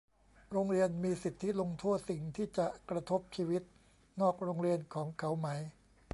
[0.51, 3.63] โรงเรียนมีสิทธิลงโทษสิ่งที่จะกระทบชีวิต
[4.21, 5.47] นอกโรงเรียนของเขาไหม?